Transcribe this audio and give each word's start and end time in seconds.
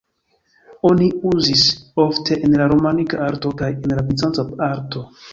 Oni 0.89 1.09
uzis 1.31 1.65
ofte 2.03 2.37
en 2.47 2.55
la 2.61 2.67
romanika 2.71 3.19
arto 3.27 3.51
kaj 3.61 3.69
en 3.75 3.93
la 3.99 4.05
bizanca 4.07 4.47
arto. 4.69 5.03